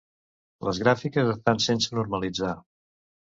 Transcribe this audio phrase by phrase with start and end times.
[0.67, 2.55] Les gràfiques estan sense normalitzar.